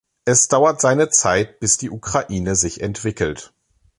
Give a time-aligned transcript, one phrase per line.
[0.25, 3.53] Es dauert seine Zeit, bis die Ukraine sich entwickelt.